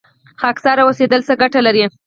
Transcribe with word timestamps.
خاکسار 0.41 0.77
اوسیدل 0.83 1.21
څه 1.27 1.33
ګټه 1.41 1.59
لري؟ 1.65 1.83